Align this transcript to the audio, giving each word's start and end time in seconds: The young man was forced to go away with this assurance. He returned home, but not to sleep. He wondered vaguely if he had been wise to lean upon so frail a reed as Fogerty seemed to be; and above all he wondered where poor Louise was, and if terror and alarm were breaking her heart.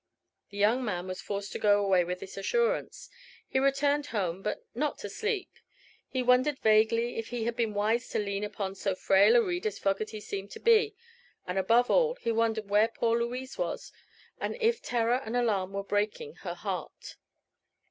The 0.49 0.57
young 0.57 0.83
man 0.83 1.05
was 1.05 1.21
forced 1.21 1.51
to 1.51 1.59
go 1.59 1.79
away 1.85 2.03
with 2.03 2.21
this 2.21 2.35
assurance. 2.35 3.07
He 3.47 3.59
returned 3.59 4.07
home, 4.07 4.41
but 4.41 4.65
not 4.73 4.97
to 4.97 5.09
sleep. 5.09 5.51
He 6.07 6.23
wondered 6.23 6.57
vaguely 6.57 7.19
if 7.19 7.27
he 7.27 7.43
had 7.43 7.55
been 7.55 7.75
wise 7.75 8.09
to 8.09 8.17
lean 8.17 8.43
upon 8.43 8.73
so 8.73 8.95
frail 8.95 9.35
a 9.35 9.43
reed 9.43 9.67
as 9.67 9.77
Fogerty 9.77 10.19
seemed 10.19 10.49
to 10.53 10.59
be; 10.59 10.95
and 11.45 11.59
above 11.59 11.91
all 11.91 12.15
he 12.15 12.31
wondered 12.31 12.67
where 12.67 12.87
poor 12.87 13.19
Louise 13.19 13.59
was, 13.59 13.91
and 14.39 14.57
if 14.59 14.81
terror 14.81 15.21
and 15.23 15.37
alarm 15.37 15.71
were 15.71 15.83
breaking 15.83 16.37
her 16.37 16.55
heart. 16.55 17.17